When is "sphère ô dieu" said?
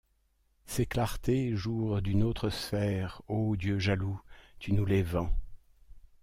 2.49-3.77